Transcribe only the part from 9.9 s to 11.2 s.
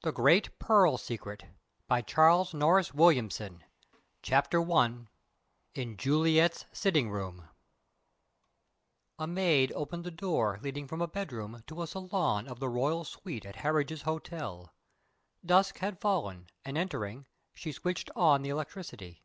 the door leading from a